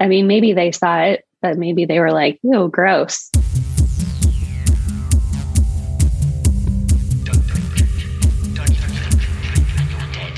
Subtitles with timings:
[0.00, 3.30] I mean, maybe they saw it, but maybe they were like, "Oh, gross."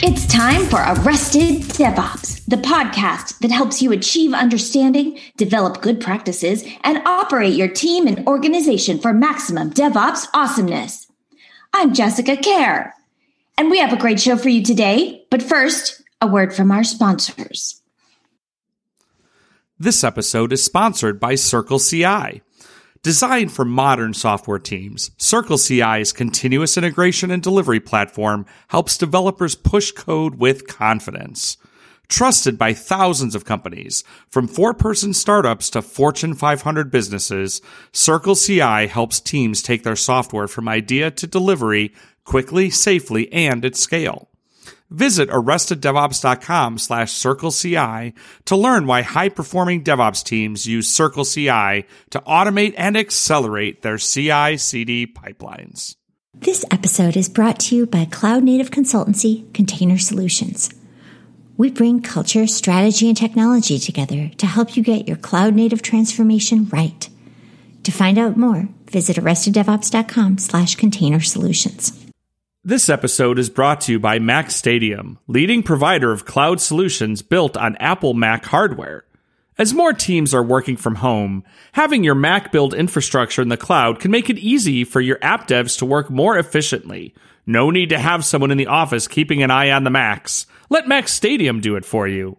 [0.04, 6.64] It's time for Arrested DevOps, the podcast that helps you achieve understanding, develop good practices,
[6.82, 11.06] and operate your team and organization for maximum DevOps awesomeness.
[11.72, 12.92] I'm Jessica Kerr,
[13.56, 15.24] and we have a great show for you today.
[15.30, 17.81] But first, a word from our sponsors.
[19.82, 22.42] This episode is sponsored by CircleCI.
[23.02, 30.36] Designed for modern software teams, CircleCI's continuous integration and delivery platform helps developers push code
[30.36, 31.56] with confidence.
[32.06, 37.60] Trusted by thousands of companies, from four person startups to Fortune 500 businesses,
[37.92, 41.92] CircleCI helps teams take their software from idea to delivery
[42.22, 44.28] quickly, safely, and at scale.
[44.92, 48.12] Visit arresteddevops.com slash circleci
[48.44, 55.96] to learn why high-performing DevOps teams use CircleCI to automate and accelerate their CI-CD pipelines.
[56.34, 60.68] This episode is brought to you by cloud native consultancy Container Solutions.
[61.56, 66.68] We bring culture, strategy, and technology together to help you get your cloud native transformation
[66.68, 67.08] right.
[67.84, 72.01] To find out more, visit arresteddevops.com slash container solutions.
[72.64, 77.74] This episode is brought to you by MacStadium, leading provider of cloud solutions built on
[77.78, 79.04] Apple Mac hardware.
[79.58, 83.98] As more teams are working from home, having your Mac build infrastructure in the cloud
[83.98, 87.12] can make it easy for your app devs to work more efficiently.
[87.46, 90.46] No need to have someone in the office keeping an eye on the Macs.
[90.70, 92.38] Let MacStadium do it for you.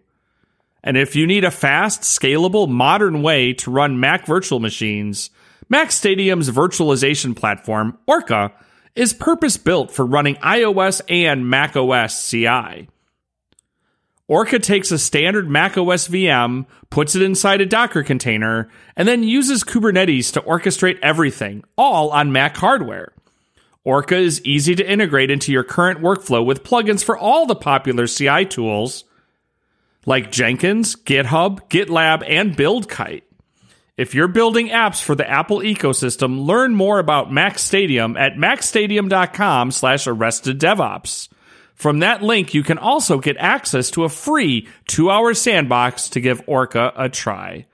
[0.82, 5.28] And if you need a fast, scalable, modern way to run Mac virtual machines,
[5.70, 8.52] MacStadium's virtualization platform, Orka,
[8.94, 12.88] is purpose built for running iOS and macOS CI.
[14.28, 19.64] Orka takes a standard macOS VM, puts it inside a Docker container, and then uses
[19.64, 23.12] Kubernetes to orchestrate everything, all on Mac hardware.
[23.86, 28.06] Orka is easy to integrate into your current workflow with plugins for all the popular
[28.06, 29.04] CI tools
[30.06, 33.22] like Jenkins, GitHub, GitLab, and BuildKite.
[33.96, 40.08] If you're building apps for the Apple ecosystem, learn more about MacStadium at macstadium.com slash
[40.08, 41.28] arrested DevOps.
[41.76, 46.44] From that link, you can also get access to a free two-hour sandbox to give
[46.46, 47.66] Orka a try.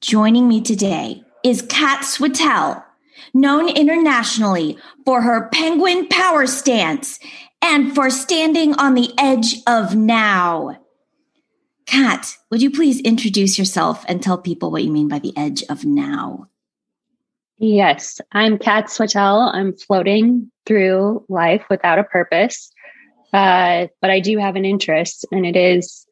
[0.00, 2.84] Joining me today is Kat Switell,
[3.32, 7.18] known internationally for her penguin power stance
[7.60, 10.76] and for standing on the edge of now.
[11.86, 15.62] Kat, would you please introduce yourself and tell people what you mean by the edge
[15.68, 16.48] of now?
[17.58, 19.54] Yes, I'm Kat Swatell.
[19.54, 22.72] I'm floating through life without a purpose,
[23.32, 26.06] uh, but I do have an interest, and it is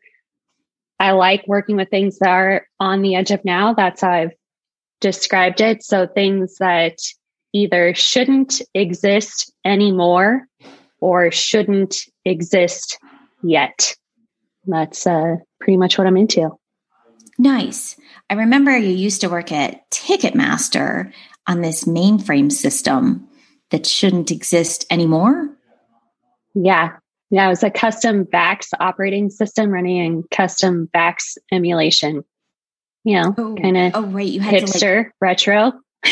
[1.03, 3.75] I like working with things that are on the edge of now.
[3.75, 4.35] That's how I've
[5.01, 5.83] described it.
[5.83, 6.97] So things that
[7.53, 10.47] either shouldn't exist anymore
[11.01, 13.01] or shouldn't exist
[13.43, 13.97] yet.
[14.67, 16.51] That's uh, pretty much what I'm into.
[17.39, 17.97] Nice.
[18.31, 21.13] I remember you used to work at Ticketmaster
[21.47, 23.29] on this mainframe system
[23.71, 25.49] that shouldn't exist anymore.
[26.55, 26.97] Yeah.
[27.31, 32.25] Yeah, it was a custom VAX operating system running in custom VAX emulation.
[33.05, 34.29] You know, oh, kind of oh, right.
[34.29, 35.73] you had hipster, like- retro.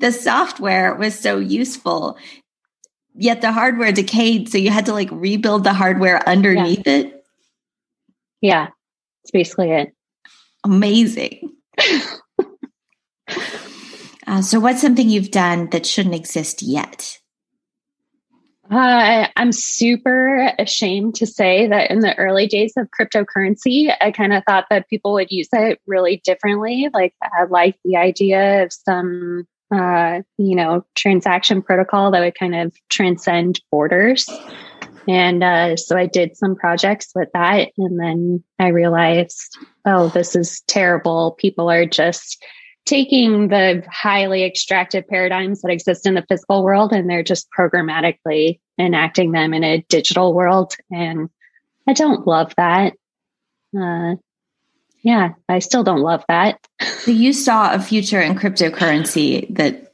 [0.00, 2.18] the software was so useful,
[3.14, 4.48] yet the hardware decayed.
[4.48, 6.92] So you had to like rebuild the hardware underneath yeah.
[6.92, 7.24] it.
[8.40, 8.68] Yeah,
[9.22, 9.94] it's basically it.
[10.64, 11.52] Amazing.
[14.26, 17.18] uh, so, what's something you've done that shouldn't exist yet?
[18.70, 24.32] Uh, I'm super ashamed to say that in the early days of cryptocurrency, I kind
[24.32, 26.88] of thought that people would use it really differently.
[26.92, 32.54] Like, I like the idea of some, uh, you know, transaction protocol that would kind
[32.54, 34.28] of transcend borders.
[35.08, 37.70] And uh, so I did some projects with that.
[37.76, 41.36] And then I realized, oh, this is terrible.
[41.38, 42.42] People are just
[42.86, 48.60] taking the highly extractive paradigms that exist in the physical world and they're just programmatically
[48.78, 50.74] enacting them in a digital world.
[50.90, 51.30] And
[51.88, 52.92] I don't love that.
[53.76, 54.14] Uh,
[55.04, 56.58] yeah, I still don't love that.
[56.80, 59.92] So you saw a future in cryptocurrency that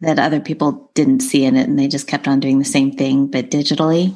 [0.00, 2.92] that other people didn't see in it and they just kept on doing the same
[2.92, 4.14] thing but digitally?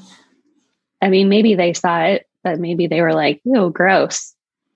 [1.02, 4.35] I mean, maybe they saw it, but maybe they were like, "Oh, gross."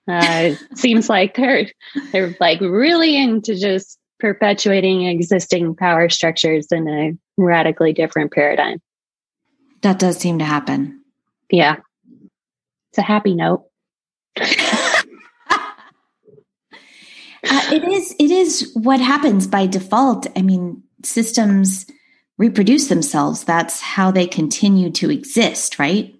[0.08, 1.66] Uh, seems like they're
[2.10, 8.80] they're like really into just perpetuating existing power structures in a radically different paradigm.
[9.82, 11.02] That does seem to happen.
[11.50, 11.76] Yeah,
[12.90, 13.66] it's a happy note.
[17.52, 18.14] uh, it is.
[18.19, 20.26] It is what happens by default.
[20.37, 21.87] I mean, systems
[22.38, 23.44] reproduce themselves.
[23.44, 26.14] That's how they continue to exist, right?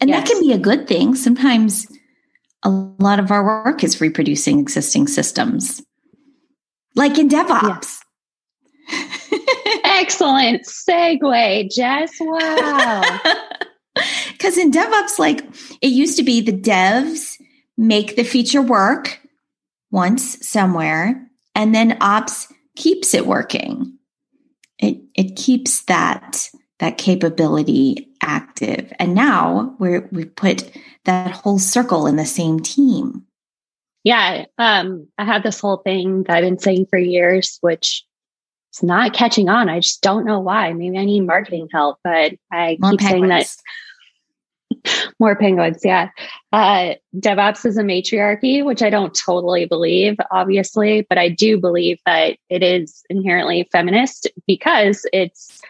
[0.00, 0.20] And yes.
[0.20, 1.14] that can be a good thing.
[1.14, 1.86] Sometimes
[2.62, 5.82] a lot of our work is reproducing existing systems,
[6.94, 7.98] like in DevOps.
[9.84, 12.12] Excellent segue, Jess.
[12.20, 13.20] Wow.
[14.32, 15.42] Because in DevOps, like
[15.80, 17.40] it used to be the devs
[17.78, 19.18] make the feature work
[19.96, 23.98] once somewhere, and then ops keeps it working.
[24.78, 28.92] It it keeps that that capability active.
[28.98, 30.70] And now we're we put
[31.06, 33.24] that whole circle in the same team.
[34.04, 34.44] Yeah.
[34.58, 38.04] Um, I have this whole thing that I've been saying for years, which
[38.74, 39.70] is not catching on.
[39.70, 40.74] I just don't know why.
[40.74, 43.10] Maybe I need marketing help, but I More keep penguins.
[43.10, 43.56] saying that
[45.20, 46.10] more penguins, yeah.
[46.52, 51.98] Uh, DevOps is a matriarchy, which I don't totally believe, obviously, but I do believe
[52.06, 55.60] that it is inherently feminist because it's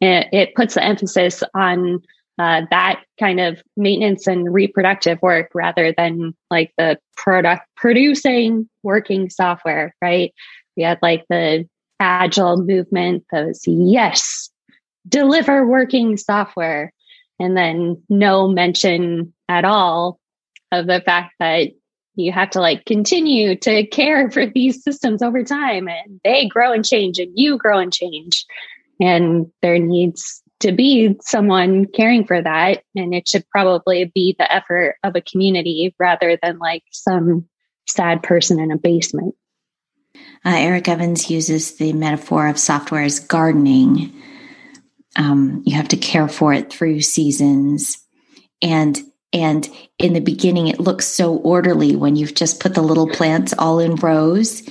[0.00, 2.02] it, it puts the emphasis on
[2.38, 9.30] uh, that kind of maintenance and reproductive work rather than like the product producing working
[9.30, 10.34] software, right?
[10.76, 11.68] We had like the
[12.00, 14.50] agile movement, those yes,
[15.08, 16.92] deliver working software
[17.38, 20.20] and then no mention at all
[20.72, 21.70] of the fact that
[22.16, 26.72] you have to like continue to care for these systems over time and they grow
[26.72, 28.44] and change and you grow and change.
[29.00, 34.50] And there needs to be someone caring for that and it should probably be the
[34.50, 37.46] effort of a community rather than like some
[37.86, 39.34] sad person in a basement.
[40.44, 44.14] Uh, eric evans uses the metaphor of software as gardening
[45.16, 47.98] um, you have to care for it through seasons.
[48.62, 48.98] And
[49.32, 49.68] and
[49.98, 53.78] in the beginning it looks so orderly when you've just put the little plants all
[53.78, 54.62] in rows.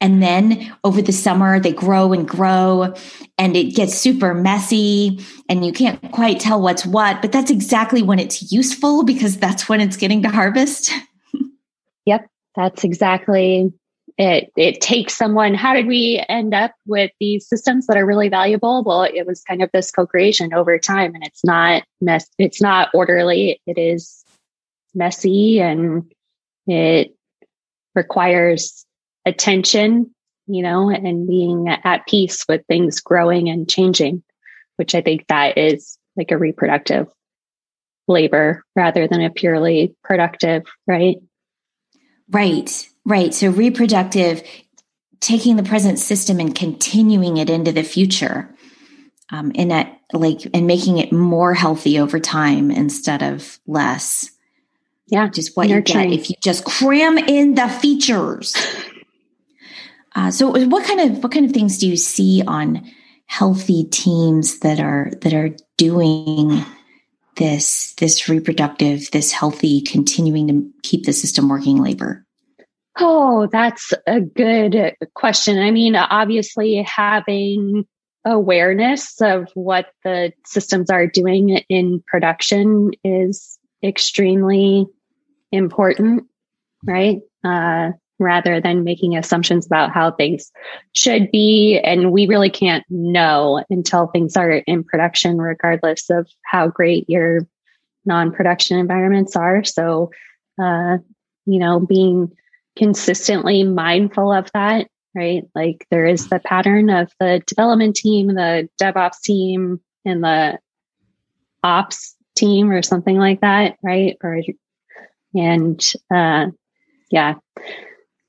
[0.00, 2.94] And then over the summer they grow and grow
[3.38, 8.02] and it gets super messy and you can't quite tell what's what but that's exactly
[8.02, 10.92] when it's useful because that's when it's getting to harvest.
[12.06, 13.72] Yep that's exactly
[14.16, 18.28] it it takes someone how did we end up with these systems that are really
[18.28, 18.84] valuable?
[18.84, 22.90] Well it was kind of this co-creation over time and it's not mess it's not
[22.94, 23.60] orderly.
[23.66, 24.24] It is
[24.94, 26.12] messy and
[26.66, 27.14] it
[27.94, 28.86] requires
[29.26, 30.14] attention
[30.46, 34.22] you know and being at peace with things growing and changing
[34.76, 37.06] which i think that is like a reproductive
[38.06, 41.16] labor rather than a purely productive right
[42.34, 43.34] right Right.
[43.34, 44.42] So reproductive,
[45.20, 48.54] taking the present system and continuing it into the future,
[49.30, 54.30] um, in that like and making it more healthy over time instead of less.
[55.06, 56.12] Yeah, just what nurturing.
[56.12, 58.54] you get if you just cram in the features.
[60.16, 62.88] Uh, so, what kind of what kind of things do you see on
[63.26, 66.64] healthy teams that are that are doing
[67.36, 72.24] this this reproductive, this healthy, continuing to keep the system working labor?
[72.98, 75.58] Oh, that's a good question.
[75.58, 77.86] I mean, obviously, having
[78.24, 84.86] awareness of what the systems are doing in production is extremely
[85.52, 86.24] important,
[86.84, 87.20] right?
[87.44, 90.50] Uh, rather than making assumptions about how things
[90.92, 91.78] should be.
[91.82, 97.46] And we really can't know until things are in production, regardless of how great your
[98.04, 99.64] non production environments are.
[99.64, 100.10] So,
[100.62, 100.98] uh,
[101.46, 102.30] you know, being
[102.76, 105.44] consistently mindful of that, right?
[105.54, 110.58] Like there is the pattern of the development team, the DevOps team, and the
[111.62, 114.16] ops team or something like that, right?
[114.22, 114.40] Or
[115.34, 115.82] and
[116.14, 116.46] uh
[117.10, 117.34] yeah.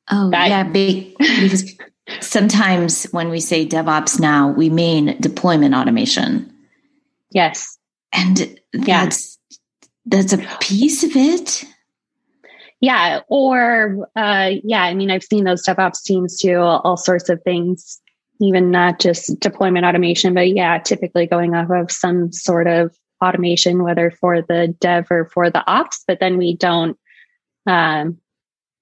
[0.10, 1.74] Oh that, yeah, big because
[2.22, 6.54] sometimes when we say DevOps now, we mean deployment automation.
[7.32, 7.78] Yes.
[8.14, 9.58] And that's yeah.
[10.06, 11.66] that's a piece of it
[12.82, 17.30] yeah or uh, yeah i mean i've seen those devops teams do all, all, sorts
[17.30, 18.00] of things
[18.42, 23.84] even not just deployment automation but yeah typically going off of some sort of automation
[23.84, 26.98] whether for the dev or for the ops but then we don't
[27.68, 28.20] um,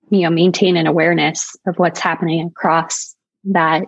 [0.10, 3.84] you know maintain an awareness of what's happening across that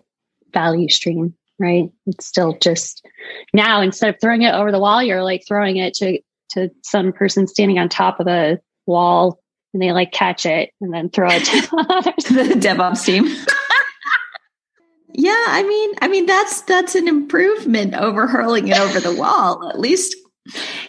[0.53, 3.05] value stream right it's still just
[3.53, 6.19] now instead of throwing it over the wall you're like throwing it to
[6.49, 9.39] to some person standing on top of the wall
[9.75, 11.61] and they like catch it and then throw it to
[12.33, 13.25] the DevOps team.
[15.13, 19.69] yeah, I mean, I mean that's that's an improvement over hurling it over the wall.
[19.69, 20.15] At least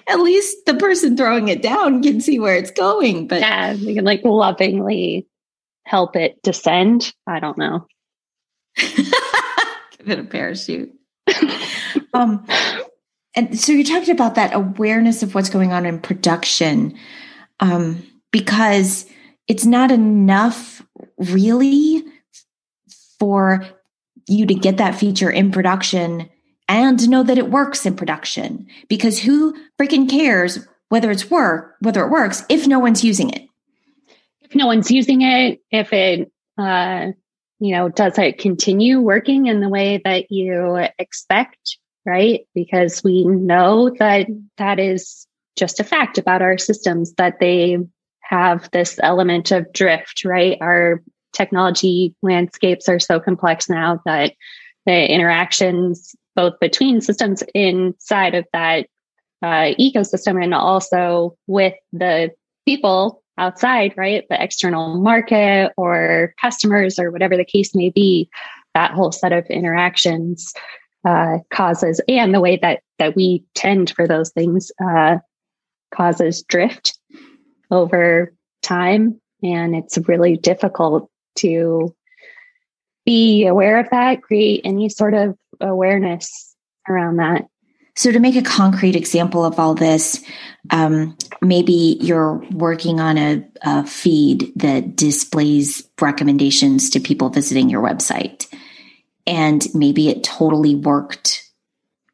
[0.09, 3.27] at least the person throwing it down can see where it's going.
[3.27, 5.27] But yeah, we can like lovingly
[5.85, 7.13] help it descend.
[7.27, 7.87] I don't know.
[8.77, 10.93] Give it a parachute.
[12.15, 12.47] um,
[13.35, 16.97] and so you talked about that awareness of what's going on in production,
[17.61, 19.07] um, because
[19.49, 20.83] it's not enough
[21.19, 22.05] really
[23.19, 23.67] for
[24.29, 26.29] you to get that feature in production
[26.69, 28.67] and know that it works in production.
[28.89, 33.49] Because who freaking cares whether it's work whether it works if no one's using it?
[34.43, 37.09] If no one's using it if it uh
[37.59, 42.47] you know does it continue working in the way that you expect right?
[42.55, 47.79] Because we know that that is just a fact about our systems that they
[48.21, 50.59] have this element of drift right?
[50.61, 54.33] Our technology landscapes are so complex now that
[54.87, 58.87] the interactions both between systems inside of that
[59.43, 62.31] uh, ecosystem and also with the
[62.67, 64.25] people outside, right?
[64.29, 68.29] The external market or customers or whatever the case may be,
[68.75, 70.53] that whole set of interactions
[71.05, 75.19] uh, causes, and the way that that we tend for those things uh,
[75.95, 76.99] causes drift
[77.71, 81.95] over time, and it's really difficult to
[83.07, 86.55] be aware of that, create any sort of awareness
[86.89, 87.47] around that.
[87.95, 90.23] So, to make a concrete example of all this,
[90.69, 97.83] um, maybe you're working on a, a, feed that displays recommendations to people visiting your
[97.83, 98.53] website.
[99.27, 101.51] And maybe it totally worked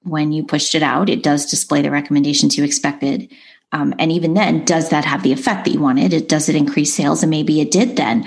[0.02, 1.08] when you pushed it out.
[1.08, 3.32] It does display the recommendations you expected.
[3.72, 6.12] Um, and even then, does that have the effect that you wanted?
[6.12, 7.22] It does it increase sales?
[7.22, 8.24] And maybe it did then,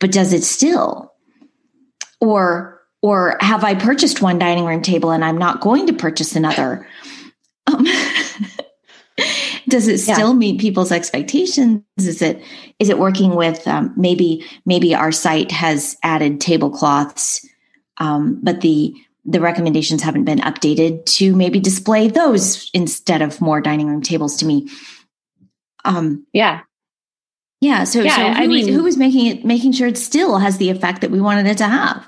[0.00, 1.09] but does it still?
[2.20, 6.36] Or or have I purchased one dining room table and I'm not going to purchase
[6.36, 6.86] another?
[7.66, 7.86] Um,
[9.68, 10.34] does it still yeah.
[10.34, 11.82] meet people's expectations?
[11.96, 12.42] Is it
[12.78, 17.46] is it working with um, maybe maybe our site has added tablecloths,
[17.98, 23.60] um, but the the recommendations haven't been updated to maybe display those instead of more
[23.60, 24.68] dining room tables to me.
[25.84, 26.60] Um, yeah,
[27.60, 27.84] yeah.
[27.84, 30.58] So, yeah, so who, I mean, who is making it making sure it still has
[30.58, 32.06] the effect that we wanted it to have?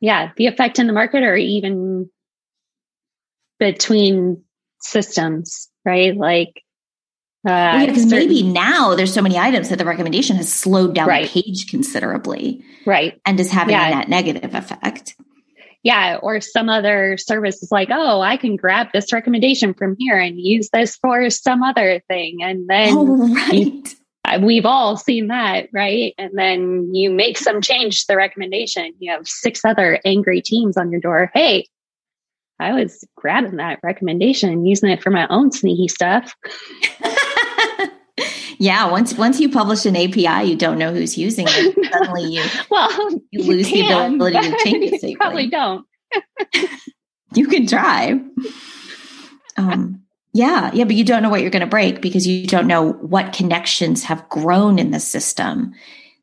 [0.00, 2.10] yeah, the effect in the market or even
[3.58, 4.42] between
[4.80, 6.16] systems, right?
[6.16, 6.62] Like,
[7.46, 10.94] uh, because well, yeah, maybe now there's so many items that the recommendation has slowed
[10.94, 11.30] down right.
[11.30, 13.20] the page considerably, right?
[13.26, 13.88] And is having yeah.
[13.88, 15.16] a net negative effect.
[15.82, 20.18] Yeah, or some other service is like, oh, I can grab this recommendation from here
[20.18, 23.52] and use this for some other thing, and then oh, right.
[23.52, 23.82] you,
[24.38, 26.14] we've all seen that, right?
[26.18, 28.92] And then you make some change to the recommendation.
[28.98, 31.30] You have six other angry teams on your door.
[31.34, 31.66] Hey,
[32.58, 36.34] I was grabbing that recommendation using it for my own sneaky stuff.
[38.58, 41.92] yeah, once once you publish an API, you don't know who's using it.
[41.92, 42.90] Suddenly you well
[43.30, 45.02] you lose you can, the ability to change it.
[45.02, 45.86] You probably don't.
[47.34, 48.20] you can try.
[49.56, 52.66] Um, yeah, yeah, but you don't know what you're going to break because you don't
[52.66, 55.74] know what connections have grown in the system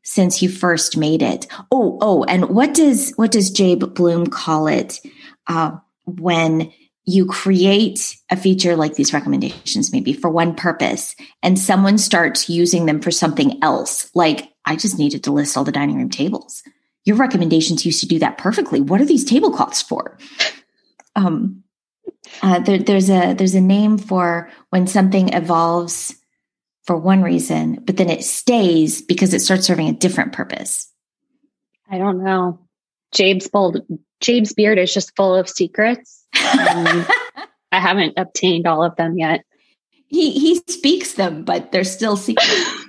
[0.02, 1.46] since you first made it.
[1.70, 5.00] Oh, oh, and what does what does Jabe Bloom call it
[5.46, 5.72] uh,
[6.06, 6.72] when
[7.04, 12.86] you create a feature like these recommendations, maybe for one purpose, and someone starts using
[12.86, 14.10] them for something else?
[14.14, 16.62] Like, I just needed to list all the dining room tables.
[17.04, 18.80] Your recommendations used to do that perfectly.
[18.80, 20.18] What are these tablecloths for?
[21.16, 21.64] Um,
[22.42, 26.14] uh, there, there's a there's a name for when something evolves
[26.84, 30.90] for one reason, but then it stays because it starts serving a different purpose.
[31.90, 32.60] I don't know.
[33.12, 33.80] Jabe's bold.
[34.20, 36.24] Jabe's beard is just full of secrets.
[36.34, 37.06] Um,
[37.72, 39.44] I haven't obtained all of them yet.
[40.08, 42.84] He he speaks them, but they're still secrets.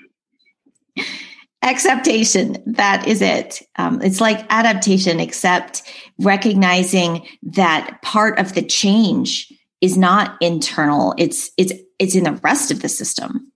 [1.62, 2.58] Exaptation.
[2.66, 3.62] That is it.
[3.78, 5.84] Um, it's like adaptation, except
[6.20, 9.52] recognizing that part of the change
[9.82, 11.14] is not internal.
[11.18, 13.52] It's, it's, it's in the rest of the system.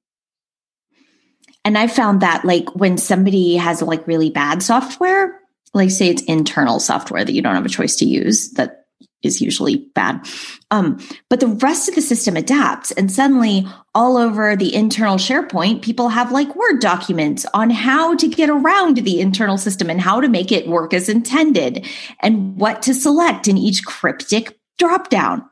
[1.66, 5.40] And I found that like when somebody has like really bad software,
[5.74, 8.86] like say it's internal software that you don't have a choice to use that
[9.24, 10.28] is usually bad.
[10.72, 12.92] Um, but the rest of the system adapts.
[12.92, 18.28] And suddenly, all over the internal SharePoint, people have like Word documents on how to
[18.28, 21.86] get around the internal system and how to make it work as intended
[22.20, 25.46] and what to select in each cryptic dropdown.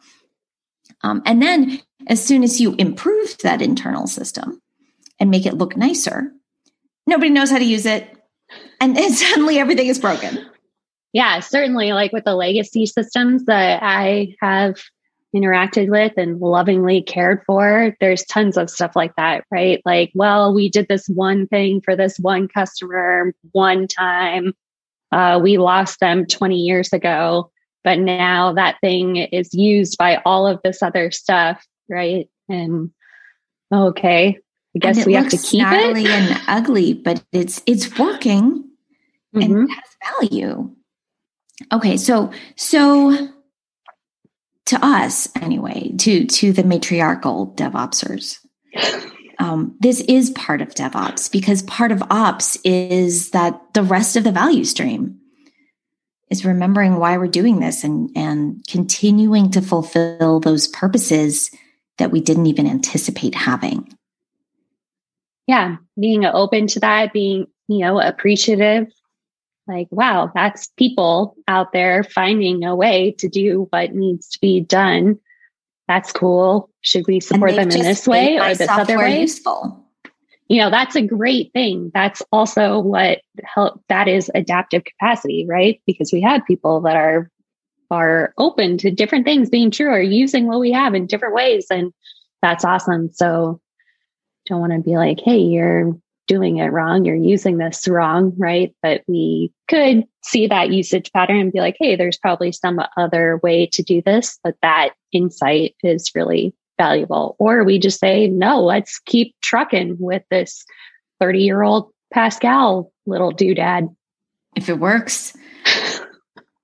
[1.04, 4.62] Um, and then, as soon as you improve that internal system
[5.20, 6.32] and make it look nicer,
[7.06, 8.10] nobody knows how to use it.
[8.80, 10.46] And then suddenly everything is broken
[11.14, 14.76] yeah, certainly like with the legacy systems that I have
[15.36, 17.96] interacted with and lovingly cared for.
[18.00, 19.82] There's tons of stuff like that, right?
[19.86, 24.54] Like, well, we did this one thing for this one customer one time.
[25.12, 27.52] Uh, we lost them 20 years ago,
[27.84, 32.30] but now that thing is used by all of this other stuff, right?
[32.50, 32.92] And
[33.74, 34.40] okay,
[34.76, 35.98] I guess we have to keep it.
[36.08, 38.64] and ugly, but it's it's working
[39.36, 39.42] mm-hmm.
[39.42, 40.74] and it has value.
[41.74, 43.30] Okay, so so
[44.68, 48.40] to us anyway, to to the matriarchal DevOpsers,
[49.40, 54.24] um, this is part of DevOps because part of ops is that the rest of
[54.24, 55.20] the value stream
[56.30, 61.52] is remembering why we're doing this and and continuing to fulfill those purposes
[61.98, 63.98] that we didn't even anticipate having.
[65.48, 68.88] Yeah, being open to that, being you know appreciative
[69.72, 74.60] like, wow, that's people out there finding a way to do what needs to be
[74.60, 75.20] done.
[75.88, 76.70] That's cool.
[76.82, 79.22] Should we support them in this way or this other way?
[79.22, 79.78] Useful.
[80.48, 81.92] You know, that's a great thing.
[81.94, 85.82] That's also what help that is adaptive capacity, right?
[85.86, 87.30] Because we have people that are
[87.90, 91.68] are open to different things being true or using what we have in different ways.
[91.70, 91.94] And
[92.42, 93.12] that's awesome.
[93.14, 93.60] So
[94.48, 95.94] don't want to be like, hey, you're
[96.32, 98.74] doing it wrong, you're using this wrong, right?
[98.82, 103.42] But we could see that usage pattern and be like, hey, there's probably some other
[103.44, 107.36] way to do this, but that insight is really valuable.
[107.38, 110.64] Or we just say, no, let's keep trucking with this
[111.20, 113.94] 30 year old Pascal little doodad.
[114.56, 115.34] If it works,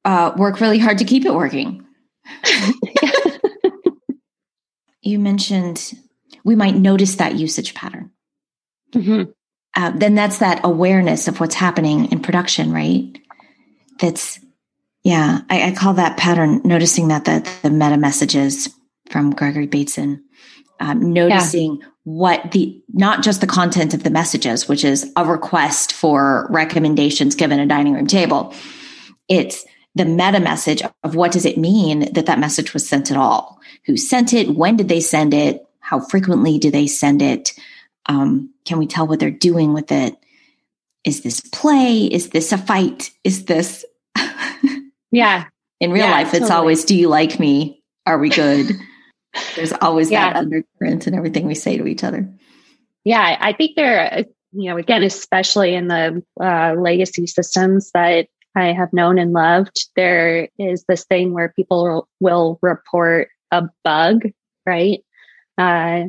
[0.05, 1.85] uh, work really hard to keep it working.
[5.01, 5.91] you mentioned
[6.45, 8.11] we might notice that usage pattern.
[8.93, 9.31] Mm-hmm
[9.77, 13.15] uh, then that's that awareness of what's happening in production, right?
[13.99, 14.39] That's,
[15.03, 18.73] yeah, I, I call that pattern noticing that the, the meta messages
[19.11, 20.23] from Gregory Bateson,
[20.79, 21.87] um, noticing yeah.
[22.05, 27.35] what the, not just the content of the messages, which is a request for recommendations
[27.35, 28.55] given a dining room table.
[29.29, 33.17] It's the meta message of what does it mean that that message was sent at
[33.17, 33.59] all?
[33.85, 34.49] Who sent it?
[34.49, 35.63] When did they send it?
[35.81, 37.53] How frequently do they send it?
[38.07, 40.15] Um, can we tell what they're doing with it?
[41.03, 42.05] Is this play?
[42.05, 43.11] Is this a fight?
[43.23, 43.85] Is this?
[45.11, 45.45] yeah.
[45.79, 47.83] In real yeah, life, it's always, do you like me?
[48.05, 48.71] Are we good?
[49.55, 50.33] There's always yeah.
[50.33, 52.27] that undercurrent in everything we say to each other.
[53.03, 53.37] Yeah.
[53.39, 58.91] I think there, you know, again, especially in the uh, legacy systems that I have
[58.91, 64.23] known and loved, there is this thing where people will report a bug,
[64.65, 65.03] right?
[65.57, 66.05] Uh,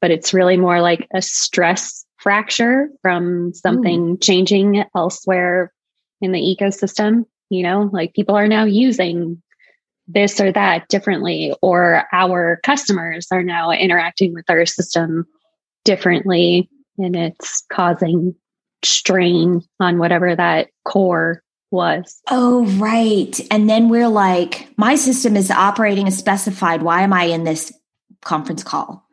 [0.00, 4.22] but it's really more like a stress fracture from something mm.
[4.22, 5.72] changing elsewhere
[6.20, 7.24] in the ecosystem.
[7.48, 9.42] You know, like people are now using
[10.06, 15.26] this or that differently, or our customers are now interacting with our system
[15.84, 18.34] differently, and it's causing
[18.82, 22.20] strain on whatever that core was.
[22.28, 23.38] Oh, right.
[23.50, 26.82] And then we're like, my system is operating as specified.
[26.82, 27.72] Why am I in this
[28.22, 29.06] conference call?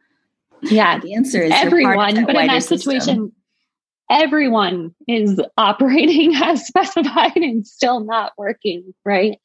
[0.70, 1.00] Yeah.
[1.00, 3.32] The answer is everyone, but in that situation, system.
[4.10, 9.38] everyone is operating as specified and still not working, right?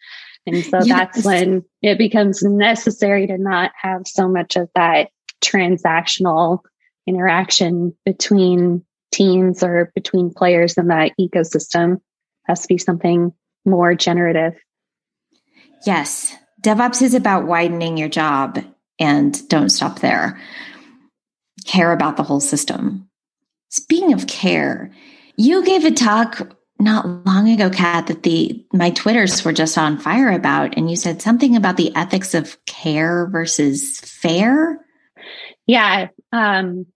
[0.46, 0.88] And so yes.
[0.88, 6.60] that's when it becomes necessary to not have so much of that transactional
[7.06, 11.96] interaction between teams or between players in that ecosystem.
[11.96, 12.00] It
[12.46, 13.32] has to be something
[13.64, 14.54] more generative.
[15.86, 16.34] Yes.
[16.62, 18.64] DevOps is about widening your job
[18.98, 20.40] and don't stop there
[21.64, 23.08] care about the whole system.
[23.70, 24.90] Speaking of care,
[25.36, 29.98] you gave a talk not long ago, Kat, that the my Twitters were just on
[29.98, 34.84] fire about, and you said something about the ethics of care versus fair.
[35.66, 36.86] Yeah, um,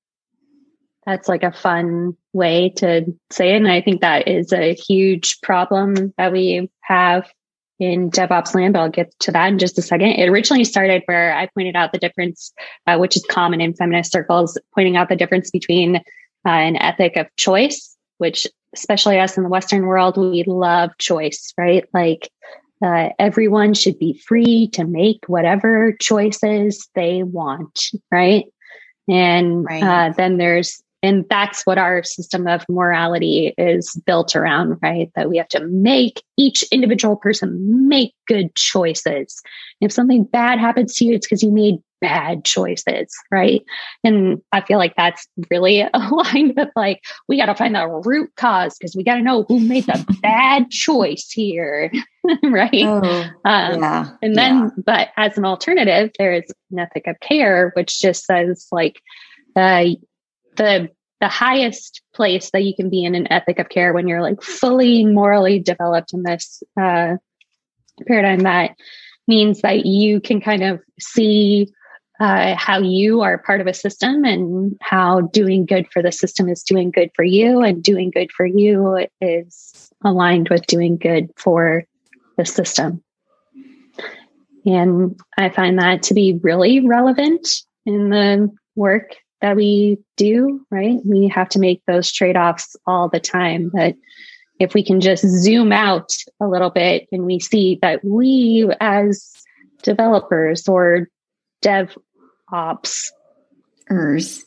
[1.07, 5.41] that's like a fun way to say it, and I think that is a huge
[5.41, 7.31] problem that we have
[7.79, 10.09] in DevOps land, but I'll get to that in just a second.
[10.09, 12.53] It originally started where I pointed out the difference,
[12.87, 16.01] uh, which is common in feminist circles, pointing out the difference between uh,
[16.45, 21.85] an ethic of choice, which especially us in the Western world, we love choice, right?
[21.93, 22.31] Like
[22.85, 28.47] uh, everyone should be free to make whatever choices they want, right?
[29.09, 29.83] And right.
[29.83, 35.11] Uh, then there's and that's what our system of morality is built around, right?
[35.15, 39.41] That we have to make each individual person make good choices.
[39.81, 43.63] If something bad happens to you, it's because you made bad choices, right?
[44.03, 48.31] And I feel like that's really aligned with like, we got to find the root
[48.37, 51.93] cause because we got to know who made the bad choice here,
[52.43, 52.85] right?
[52.85, 54.09] Oh, um, yeah.
[54.23, 54.69] And then, yeah.
[54.85, 59.01] but as an alternative, there's an ethic of care, which just says like,
[59.55, 59.85] uh,
[60.57, 64.23] the the highest place that you can be in an ethic of care when you're
[64.23, 67.17] like fully morally developed in this uh,
[68.07, 68.77] paradigm that
[69.27, 71.69] means that you can kind of see
[72.21, 76.49] uh, how you are part of a system and how doing good for the system
[76.49, 81.31] is doing good for you and doing good for you is aligned with doing good
[81.37, 81.85] for
[82.39, 83.03] the system.
[84.65, 87.49] And i find that to be really relevant
[87.85, 90.99] in the work that we do, right?
[91.05, 93.71] We have to make those trade offs all the time.
[93.73, 93.95] But
[94.59, 99.33] if we can just zoom out a little bit and we see that we, as
[99.83, 101.09] developers or
[101.61, 101.97] dev
[102.51, 103.13] ops,
[103.91, 104.45] ers,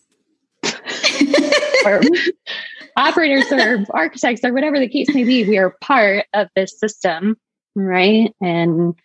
[1.85, 2.01] or
[2.97, 7.37] operators or architects or whatever the case may be, we are part of this system,
[7.75, 8.33] right?
[8.41, 8.95] And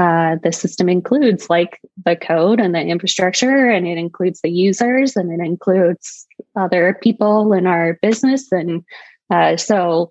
[0.00, 5.14] uh, the system includes like the code and the infrastructure, and it includes the users,
[5.14, 8.50] and it includes other people in our business.
[8.50, 8.82] And
[9.28, 10.10] uh, so,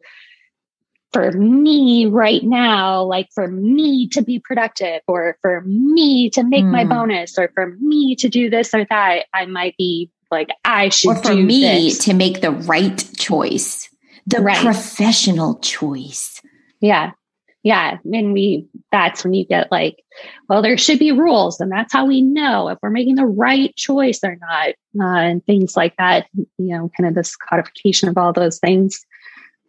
[1.12, 6.66] for me right now, like for me to be productive, or for me to make
[6.66, 6.72] mm.
[6.72, 6.90] my hmm.
[6.90, 11.10] bonus, or for me to do this or that, I might be like, I should.
[11.10, 12.06] Or for me this.
[12.06, 13.90] to make the right choice,
[14.28, 14.64] the right.
[14.64, 16.40] professional choice.
[16.80, 17.14] Yeah
[17.64, 20.02] yeah and we that's when you get like
[20.48, 23.76] well there should be rules and that's how we know if we're making the right
[23.76, 24.70] choice or not
[25.00, 29.06] uh, and things like that you know kind of this codification of all those things.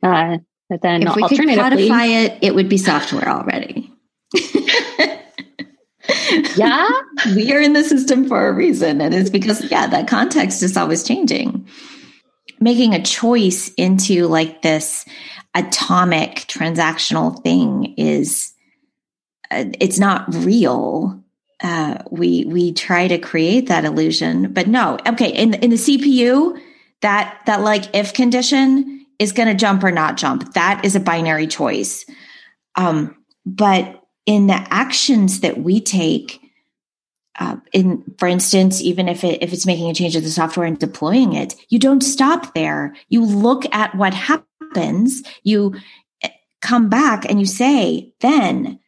[0.03, 3.92] Uh, but then if we could codify it it would be software already.
[6.57, 6.88] Yeah.
[7.35, 10.76] We are in the system for a reason and it's because yeah that context is
[10.76, 11.68] always changing.
[12.61, 15.05] Making a choice into like this
[15.55, 18.53] atomic transactional thing is
[19.51, 21.23] uh, it's not real.
[21.63, 24.99] Uh, we we try to create that illusion but no.
[25.07, 26.59] Okay in in the cpu
[27.03, 30.55] that that like if condition is going to jump or not jump.
[30.55, 32.07] That is a binary choice.
[32.77, 36.41] Um but in the actions that we take
[37.39, 40.67] uh, in for instance even if it if it's making a change to the software
[40.67, 42.95] and deploying it you don't stop there.
[43.09, 45.75] You look at what happened happens, you
[46.23, 46.29] eh,
[46.61, 48.79] come back and you say, then,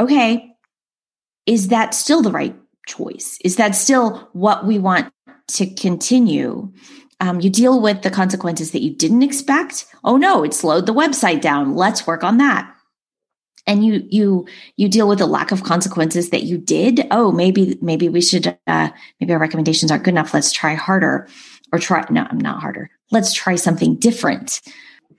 [0.00, 0.54] okay,
[1.46, 3.38] is that still the right choice?
[3.44, 5.12] Is that still what we want
[5.48, 6.72] to continue?
[7.20, 9.86] Um, you deal with the consequences that you didn't expect.
[10.04, 11.76] Oh no, it slowed the website down.
[11.76, 12.68] Let's work on that.
[13.64, 14.44] And you you
[14.76, 17.06] you deal with the lack of consequences that you did.
[17.12, 20.34] Oh, maybe maybe we should uh, maybe our recommendations aren't good enough.
[20.34, 21.28] Let's try harder,
[21.72, 22.90] or try no, i'm not harder.
[23.12, 24.60] Let's try something different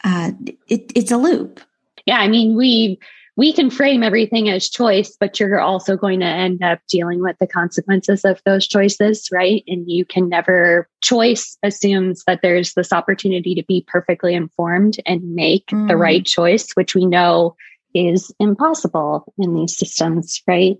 [0.03, 0.31] uh,
[0.67, 1.59] it, it's a loop.
[2.05, 2.99] Yeah, I mean, we
[3.35, 7.35] we can frame everything as choice, but you're also going to end up dealing with
[7.39, 9.63] the consequences of those choices, right?
[9.67, 15.33] And you can never choice assumes that there's this opportunity to be perfectly informed and
[15.33, 15.87] make mm.
[15.87, 17.55] the right choice, which we know
[17.95, 20.77] is impossible in these systems, right?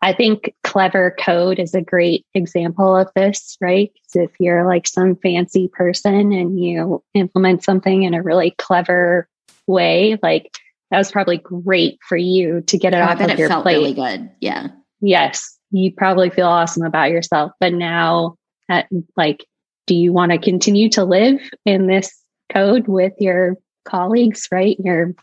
[0.00, 3.90] I think clever code is a great example of this, right?
[3.92, 9.28] Because if you're like some fancy person and you implement something in a really clever
[9.66, 10.52] way, like
[10.90, 13.76] that was probably great for you to get it off of it your felt plate.
[13.76, 14.68] Really good, yeah.
[15.00, 18.36] Yes, you probably feel awesome about yourself, but now,
[18.68, 19.44] at, like,
[19.86, 22.14] do you want to continue to live in this
[22.52, 24.48] code with your colleagues?
[24.52, 25.14] Right, you're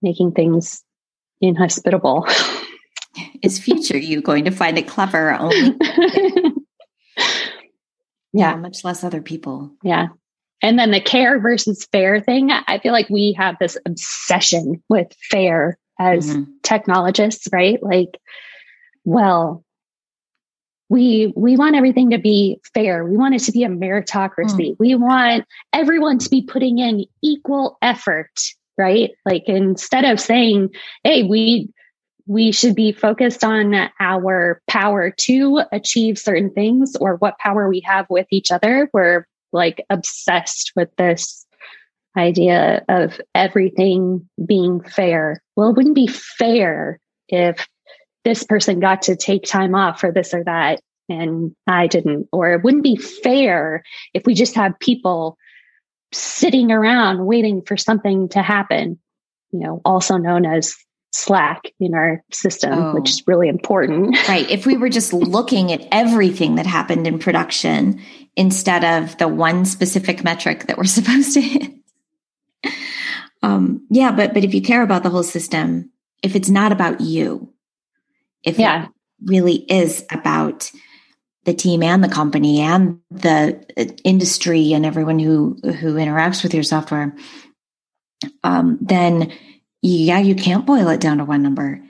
[0.00, 0.82] making things
[1.40, 2.26] inhospitable.
[3.46, 5.76] Is future you going to find it clever only?
[8.32, 9.72] yeah, much less other people.
[9.82, 10.08] Yeah.
[10.62, 15.08] And then the care versus fair thing, I feel like we have this obsession with
[15.30, 16.50] fair as mm-hmm.
[16.62, 17.80] technologists, right?
[17.82, 18.18] Like,
[19.04, 19.64] well,
[20.88, 23.04] we we want everything to be fair.
[23.04, 24.72] We want it to be a meritocracy.
[24.72, 24.76] Mm.
[24.78, 28.30] We want everyone to be putting in equal effort,
[28.78, 29.10] right?
[29.24, 30.70] Like instead of saying,
[31.02, 31.70] "Hey, we
[32.26, 37.80] we should be focused on our power to achieve certain things or what power we
[37.80, 38.90] have with each other.
[38.92, 41.46] We're like obsessed with this
[42.16, 45.42] idea of everything being fair.
[45.54, 47.68] Well, it wouldn't be fair if
[48.24, 52.28] this person got to take time off for this or that and I didn't.
[52.32, 53.84] Or it wouldn't be fair
[54.14, 55.36] if we just had people
[56.12, 58.98] sitting around waiting for something to happen,
[59.52, 60.76] you know, also known as
[61.16, 62.94] slack in our system, oh.
[62.94, 64.16] which is really important.
[64.28, 64.48] Right.
[64.50, 68.00] If we were just looking at everything that happened in production
[68.36, 71.72] instead of the one specific metric that we're supposed to hit.
[73.42, 75.90] Um, yeah, but but if you care about the whole system,
[76.22, 77.52] if it's not about you,
[78.42, 78.84] if yeah.
[78.84, 78.90] it
[79.24, 80.70] really is about
[81.44, 86.54] the team and the company and the uh, industry and everyone who who interacts with
[86.54, 87.14] your software,
[88.42, 89.32] um, then
[89.86, 91.80] yeah, you can't boil it down to one number.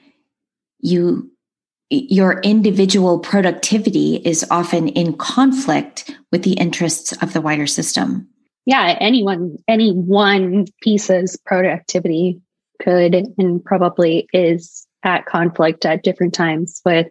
[0.81, 1.31] You
[1.89, 8.29] your individual productivity is often in conflict with the interests of the wider system.
[8.65, 12.41] Yeah, anyone, any one piece's productivity
[12.83, 17.07] could and probably is at conflict at different times with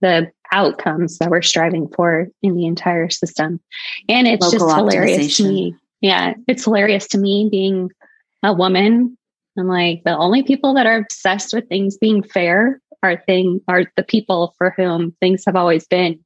[0.00, 3.60] the outcomes that we're striving for in the entire system.
[4.08, 5.76] And it's Local just hilarious to me.
[6.00, 7.90] Yeah, it's hilarious to me being
[8.42, 9.17] a woman.
[9.58, 13.84] I'm like, the only people that are obsessed with things being fair are thing are
[13.96, 16.20] the people for whom things have always been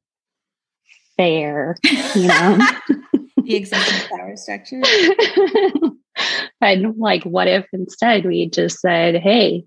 [1.17, 1.75] fair,
[2.15, 2.59] you know.
[3.43, 4.81] the existing power structure.
[6.61, 9.65] and like, what if instead we just said, hey,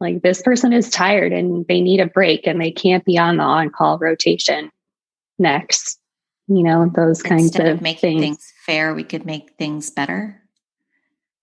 [0.00, 3.36] like this person is tired and they need a break and they can't be on
[3.36, 4.70] the on call rotation
[5.38, 5.98] next?
[6.48, 8.22] You know, those kinds Instead of, of making things.
[8.22, 10.40] things fair, we could make things better.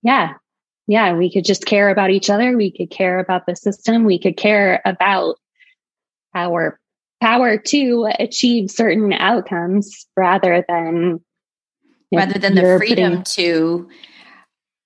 [0.04, 0.34] Yeah.
[0.90, 1.14] Yeah.
[1.14, 2.58] We could just care about each other.
[2.58, 4.06] We could care about the system.
[4.06, 5.36] We could care about
[6.34, 6.80] our
[7.22, 11.20] power to achieve certain outcomes rather than
[12.14, 13.90] rather than the freedom putting, to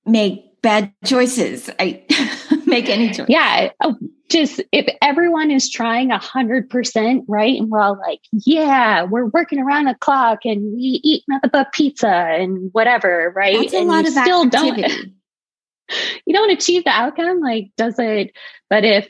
[0.05, 2.01] make bad choices i
[2.65, 3.95] make any choice yeah oh,
[4.29, 9.27] just if everyone is trying a hundred percent right and we're all like yeah we're
[9.27, 13.77] working around the clock and we eat nothing but pizza and whatever right That's a
[13.77, 14.81] and lot of still activity.
[14.81, 15.13] don't
[16.25, 18.31] you don't achieve the outcome like does it
[18.69, 19.07] but if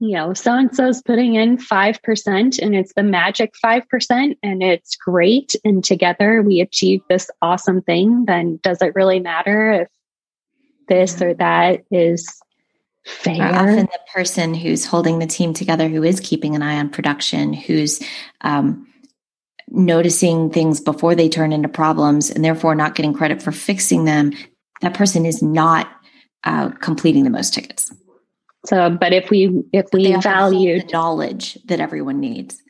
[0.00, 4.96] you know, so and so's putting in 5% and it's the magic 5% and it's
[4.96, 5.54] great.
[5.64, 9.88] And together we achieve this awesome thing, then does it really matter if
[10.88, 12.28] this or that is
[13.04, 13.54] fair?
[13.54, 17.52] often the person who's holding the team together, who is keeping an eye on production,
[17.52, 18.02] who's,
[18.42, 18.86] um,
[19.68, 24.32] noticing things before they turn into problems and therefore not getting credit for fixing them,
[24.82, 25.88] that person is not
[26.44, 27.92] uh, completing the most tickets.
[28.66, 32.62] So, but if we if we valued knowledge that everyone needs,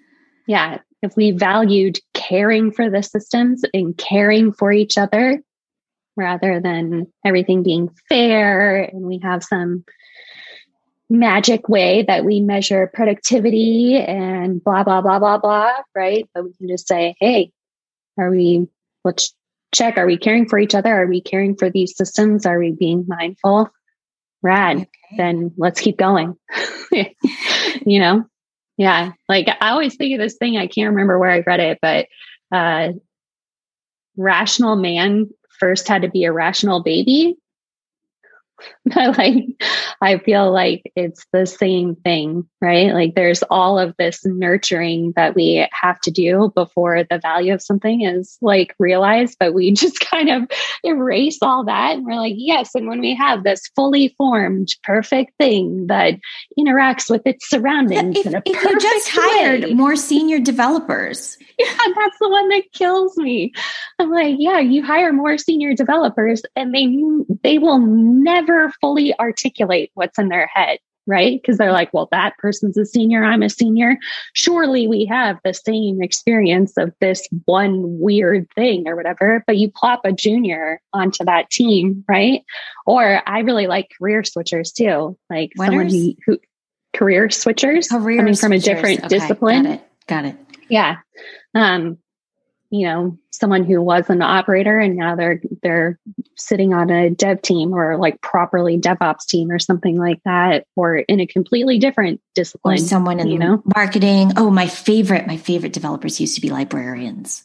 [0.47, 5.41] yeah, if we valued caring for the systems and caring for each other
[6.17, 9.85] rather than everything being fair, and we have some
[11.11, 16.29] magic way that we measure productivity and blah blah blah blah blah, right?
[16.35, 17.53] But we can just say, hey,
[18.19, 18.67] are we?
[19.05, 19.35] Let's
[19.75, 19.99] check.
[19.99, 20.95] Are we caring for each other?
[20.95, 22.47] Are we caring for these systems?
[22.47, 23.71] Are we being mindful?
[24.45, 24.89] rad okay.
[25.17, 26.37] then let's keep going
[26.93, 28.25] you know
[28.77, 31.79] yeah like i always think of this thing i can't remember where i read it
[31.81, 32.07] but
[32.53, 32.93] uh
[34.17, 37.37] rational man first had to be a rational baby
[38.95, 39.45] like
[40.03, 42.93] I feel like it's the same thing, right?
[42.93, 47.63] Like there's all of this nurturing that we have to do before the value of
[47.63, 50.43] something is like realized, but we just kind of
[50.83, 52.75] erase all that and we're like, yes.
[52.75, 56.15] And when we have this fully formed, perfect thing that
[56.59, 60.39] interacts with its surroundings if, in a if perfect you just hired way, more senior
[60.41, 61.39] developers.
[61.57, 63.53] Yeah, that's the one that kills me.
[64.01, 66.89] I'm like, yeah, you hire more senior developers and they
[67.45, 71.41] they will never fully articulate what's in their head, right?
[71.41, 73.97] Because they're like, well, that person's a senior, I'm a senior.
[74.33, 79.71] Surely we have the same experience of this one weird thing or whatever, but you
[79.71, 82.43] plop a junior onto that team, right?
[82.87, 85.93] Or I really like career switchers too, like Winners?
[85.93, 86.39] someone who, who
[86.95, 89.65] career switchers career coming from a different okay, discipline.
[89.65, 89.89] Got it.
[90.07, 90.37] Got it.
[90.69, 90.97] Yeah.
[91.55, 91.99] Um,
[92.75, 96.01] you know someone who was an operator and now they're they're
[96.35, 100.97] sitting on a dev team or like properly devops team or something like that or
[100.97, 103.63] in a completely different discipline or someone in you know?
[103.77, 104.33] marketing.
[104.37, 107.45] Oh my favorite my favorite developers used to be librarians.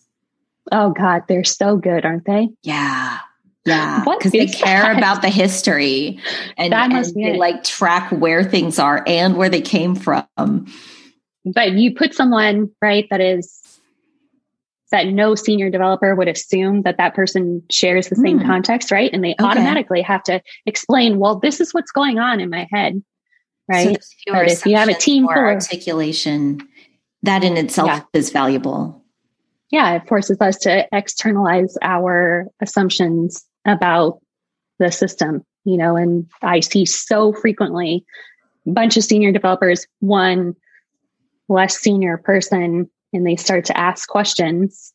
[0.72, 2.50] Oh god they're so good aren't they?
[2.64, 3.20] Yeah.
[3.66, 4.04] Yeah.
[4.04, 4.98] Because they care that?
[4.98, 6.20] about the history
[6.58, 7.38] and, and they it.
[7.38, 10.26] like track where things are and where they came from.
[11.46, 13.60] But you put someone right that is
[14.92, 18.46] that no senior developer would assume that that person shares the same mm.
[18.46, 19.12] context, right?
[19.14, 19.44] And they okay.
[19.44, 23.04] automatically have to explain, well, this is what's going on in my head,
[23.68, 24.02] right?
[24.02, 26.68] So but if you have a team for articulation,
[27.24, 28.02] that in itself yeah.
[28.14, 29.04] is valuable.
[29.72, 34.20] yeah, it forces us to externalize our assumptions about
[34.80, 38.06] the system, you know, and I see so frequently
[38.68, 40.56] a bunch of senior developers, one
[41.48, 44.94] less senior person, and they start to ask questions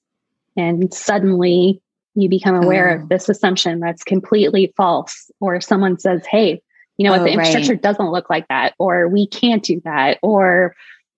[0.57, 1.81] and suddenly
[2.15, 3.03] you become aware oh.
[3.03, 6.63] of this assumption that's completely false or someone says hey
[6.97, 7.83] you know oh, what the infrastructure right.
[7.83, 10.75] doesn't look like that or we can't do that or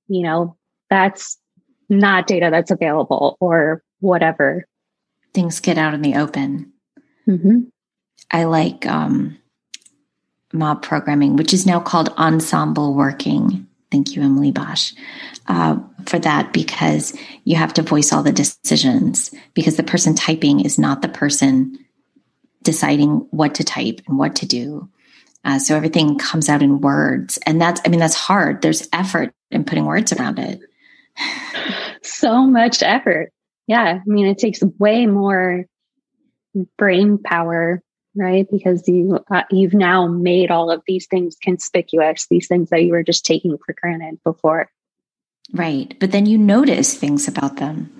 [0.08, 0.56] you know
[0.90, 1.38] that's
[1.88, 4.66] not data that's available or whatever
[5.34, 6.72] things get out in the open
[7.28, 7.60] mm-hmm.
[8.30, 9.36] i like um,
[10.52, 14.94] mob programming which is now called ensemble working thank you emily bache
[15.48, 15.76] uh,
[16.08, 20.78] for that because you have to voice all the decisions because the person typing is
[20.78, 21.78] not the person
[22.62, 24.88] deciding what to type and what to do.
[25.44, 27.38] Uh, so everything comes out in words.
[27.46, 28.62] And that's, I mean, that's hard.
[28.62, 30.60] There's effort in putting words around it.
[32.02, 33.32] so much effort.
[33.68, 34.00] Yeah.
[34.00, 35.66] I mean, it takes way more
[36.76, 37.80] brain power,
[38.16, 38.46] right?
[38.50, 42.90] Because you, uh, you've now made all of these things conspicuous, these things that you
[42.90, 44.68] were just taking for granted before.
[45.52, 45.96] Right.
[46.00, 47.92] But then you notice things about them.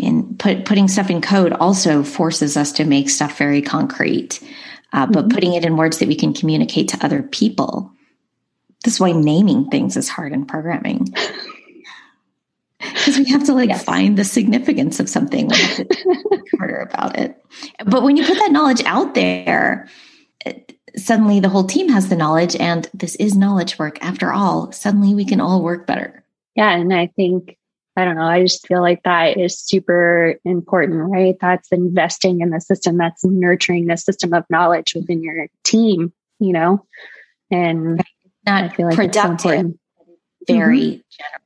[0.00, 4.40] And put, putting stuff in code also forces us to make stuff very concrete.
[4.92, 5.34] Uh, but mm-hmm.
[5.34, 7.92] putting it in words that we can communicate to other people.
[8.84, 11.14] This is why naming things is hard in programming.
[12.78, 13.84] Because we have to like yes.
[13.84, 15.48] find the significance of something.
[15.48, 17.44] We have to harder about it.
[17.84, 19.88] But when you put that knowledge out there,
[20.46, 23.98] it, suddenly the whole team has the knowledge, and this is knowledge work.
[24.00, 26.24] After all, suddenly we can all work better
[26.58, 27.56] yeah and i think
[27.96, 31.36] i don't know i just feel like that is super important right?
[31.40, 36.52] That's investing in the system that's nurturing the system of knowledge within your team you
[36.52, 36.84] know?
[37.50, 38.02] And
[38.44, 39.72] not i feel like productive.
[40.46, 41.00] very mm-hmm.
[41.10, 41.44] general.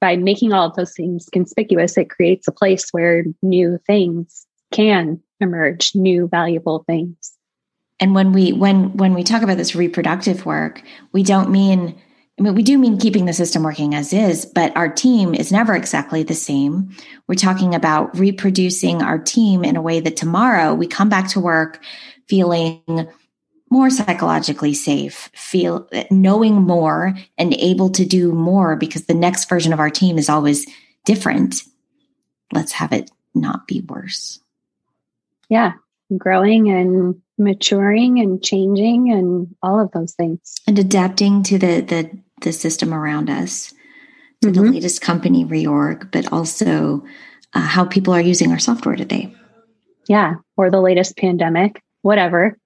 [0.00, 5.20] By making all of those things conspicuous it creates a place where new things can
[5.40, 7.32] emerge new valuable things.
[8.00, 12.00] And when we when when we talk about this reproductive work we don't mean
[12.38, 15.50] I mean, we do mean keeping the system working as is, but our team is
[15.50, 16.90] never exactly the same.
[17.26, 21.40] We're talking about reproducing our team in a way that tomorrow we come back to
[21.40, 21.82] work
[22.28, 23.08] feeling
[23.70, 29.72] more psychologically safe, feel knowing more and able to do more because the next version
[29.72, 30.66] of our team is always
[31.04, 31.62] different.
[32.52, 34.40] Let's have it not be worse.
[35.48, 35.72] Yeah,
[36.16, 42.10] growing and maturing and changing and all of those things and adapting to the the
[42.40, 43.72] the system around us,
[44.40, 44.52] to mm-hmm.
[44.52, 47.04] the latest company reorg, but also
[47.54, 49.34] uh, how people are using our software today.
[50.08, 52.56] Yeah, or the latest pandemic, whatever.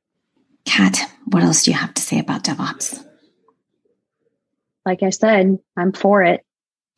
[0.64, 3.04] Kat, what else do you have to say about DevOps?
[4.84, 6.44] Like I said, I'm for it.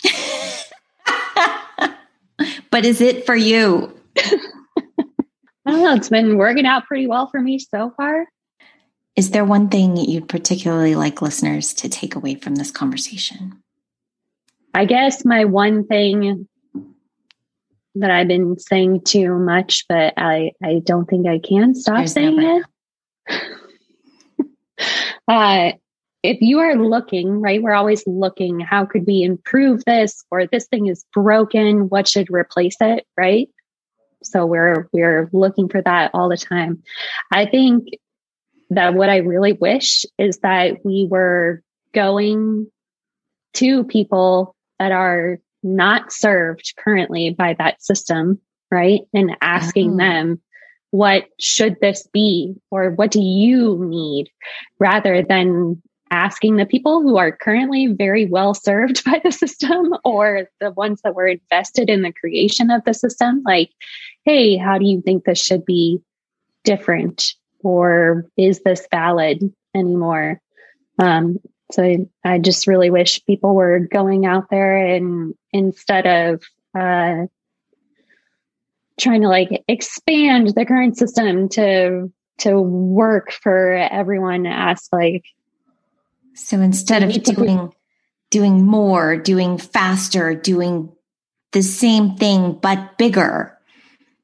[2.70, 3.98] but is it for you?
[4.16, 5.94] I don't know.
[5.94, 8.26] It's been working out pretty well for me so far.
[9.16, 13.62] Is there one thing you'd particularly like listeners to take away from this conversation?
[14.74, 16.48] I guess my one thing
[17.94, 22.12] that I've been saying too much, but I, I don't think I can stop There's
[22.12, 22.64] saying never.
[23.28, 23.58] it.
[25.28, 25.72] uh,
[26.24, 30.24] if you are looking, right, we're always looking, how could we improve this?
[30.32, 33.48] Or this thing is broken, what should replace it, right?
[34.24, 36.82] So we're we're looking for that all the time.
[37.30, 37.88] I think
[38.70, 42.70] that what I really wish is that we were going
[43.54, 49.00] to people that are not served currently by that system, right?
[49.12, 49.98] And asking mm-hmm.
[49.98, 50.40] them,
[50.90, 52.54] what should this be?
[52.70, 54.28] Or what do you need?
[54.78, 60.48] Rather than asking the people who are currently very well served by the system or
[60.60, 63.70] the ones that were invested in the creation of the system, like,
[64.24, 66.00] hey, how do you think this should be
[66.62, 67.34] different?
[67.64, 70.40] Or is this valid anymore?
[70.98, 71.38] Um,
[71.72, 76.42] so I, I, just really wish people were going out there and instead of
[76.78, 77.26] uh,
[79.00, 85.24] trying to like expand the current system to to work for everyone, ask like.
[86.34, 87.72] So instead of doing
[88.30, 90.92] doing more, doing faster, doing
[91.52, 93.56] the same thing but bigger.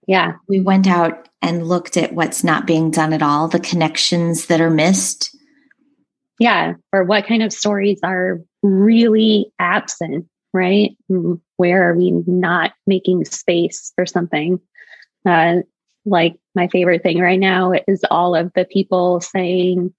[0.06, 4.46] Yeah, we went out and looked at what's not being done at all, the connections
[4.46, 5.36] that are missed?
[6.38, 10.96] Yeah, or what kind of stories are really absent, right?
[11.56, 14.60] Where are we not making space for something?
[15.26, 15.56] Uh,
[16.06, 19.92] like my favorite thing right now is all of the people saying,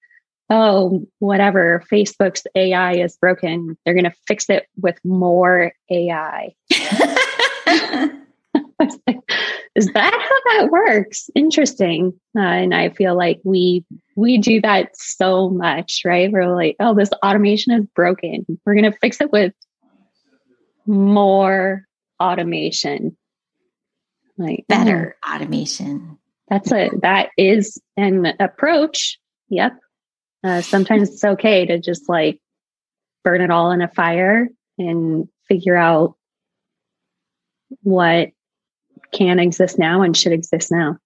[0.50, 3.78] oh, whatever, Facebook's AI is broken.
[3.84, 6.54] They're going to fix it with more AI.
[9.74, 11.30] is that how that works?
[11.34, 12.12] Interesting.
[12.36, 13.84] Uh, and I feel like we
[14.16, 16.30] we do that so much, right?
[16.30, 18.44] We're like, oh, this automation is broken.
[18.66, 19.54] We're gonna fix it with
[20.86, 21.86] more
[22.20, 23.16] automation.
[24.36, 26.18] Like better oh, automation.
[26.48, 29.18] That's a that is an approach.
[29.48, 29.72] Yep.
[30.44, 32.40] Uh, sometimes it's okay to just like
[33.24, 34.48] burn it all in a fire
[34.78, 36.16] and figure out
[37.82, 38.30] what
[39.12, 40.98] can exist now and should exist now.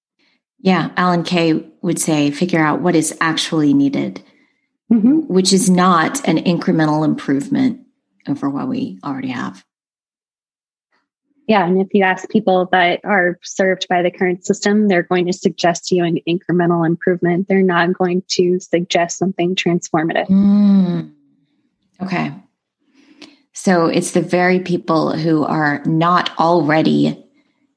[0.59, 4.23] Yeah, Alan Kay would say figure out what is actually needed,
[4.93, 5.21] mm-hmm.
[5.33, 7.81] which is not an incremental improvement
[8.27, 9.65] over what we already have.
[11.47, 15.27] Yeah, and if you ask people that are served by the current system, they're going
[15.27, 17.47] to suggest to you an incremental improvement.
[17.47, 20.27] They're not going to suggest something transformative.
[20.27, 21.13] Mm.
[22.03, 22.35] Okay.
[23.53, 27.26] So it's the very people who are not already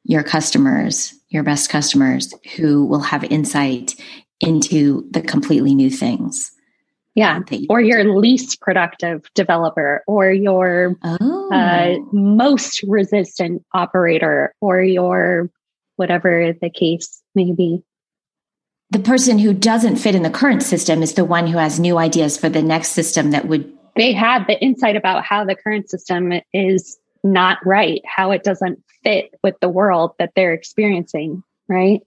[0.10, 3.94] your customers, your best customers, who will have insight
[4.40, 6.52] into the completely new things.
[7.14, 7.42] Yeah.
[7.70, 11.50] Or your least productive developer, or your oh.
[11.54, 15.52] uh, most resistant operator, or your
[15.98, 17.84] whatever the case may be.
[18.90, 22.00] The person who doesn't fit in the current system is the one who has new
[22.00, 23.72] ideas for the next system that would.
[23.96, 28.82] They have the insight about how the current system is not right, how it doesn't
[29.04, 32.02] fit with the world that they're experiencing, right?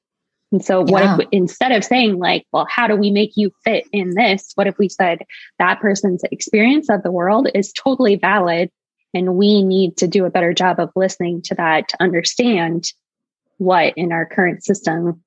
[0.53, 1.19] And so what yeah.
[1.19, 4.53] if instead of saying like, well, how do we make you fit in this?
[4.55, 5.23] What if we said
[5.59, 8.71] that person's experience of the world is totally valid
[9.15, 12.93] and we need to do a better job of listening to that to understand
[13.57, 15.23] what in our current system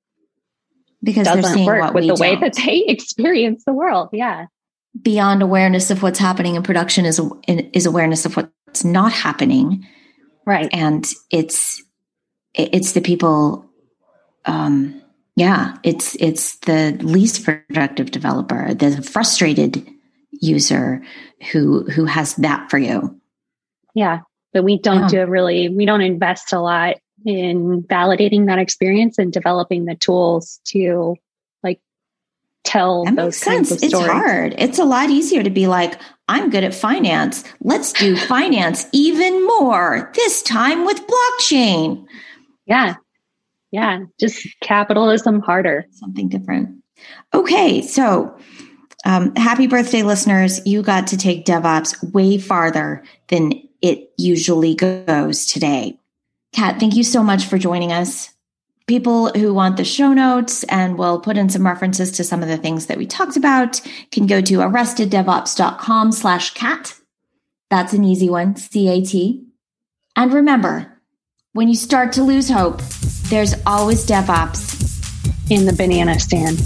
[1.03, 2.19] because doesn't work with the don't.
[2.19, 4.09] way that they experience the world.
[4.11, 4.47] Yeah.
[5.01, 8.49] Beyond awareness of what's happening in production is is awareness of what's
[8.83, 9.87] not happening.
[10.45, 10.69] Right.
[10.71, 11.81] And it's
[12.53, 13.65] it's the people
[14.45, 15.01] um
[15.35, 19.85] yeah, it's it's the least productive developer, the frustrated
[20.31, 21.03] user
[21.51, 23.19] who who has that for you.
[23.93, 24.21] Yeah,
[24.53, 25.07] but we don't yeah.
[25.07, 29.95] do a really we don't invest a lot in validating that experience and developing the
[29.95, 31.15] tools to
[32.65, 33.93] tell that those kinds of stories.
[33.93, 34.55] It's hard.
[34.57, 37.43] It's a lot easier to be like, I'm good at finance.
[37.61, 40.11] Let's do finance even more.
[40.15, 42.05] This time with blockchain.
[42.65, 42.95] Yeah.
[43.71, 45.85] Yeah, just capitalism harder.
[45.91, 46.81] Something different.
[47.33, 48.37] Okay, so
[49.05, 50.65] um, happy birthday, listeners.
[50.65, 55.99] You got to take DevOps way farther than it usually goes today.
[56.53, 58.34] Kat, thank you so much for joining us.
[58.87, 62.47] People who want the show notes and we'll put in some references to some of
[62.47, 63.81] the things that we talked about
[64.11, 66.93] can go to arresteddevops.com slash cat.
[67.71, 69.43] That's an easy one, C-A-T.
[70.15, 71.01] And remember,
[71.53, 72.81] when you start to lose hope,
[73.29, 76.59] there's always DevOps in the banana stand.